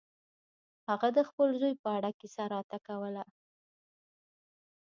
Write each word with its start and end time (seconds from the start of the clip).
هغه 0.89 1.07
د 1.17 1.19
خپل 1.29 1.47
زوی 1.59 1.73
په 1.83 1.89
اړه 1.97 2.09
کیسه 2.19 2.43
راته 2.53 2.77
کوله. 2.87 3.23